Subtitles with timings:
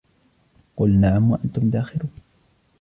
[0.75, 2.11] قل نعم وأنتم داخرون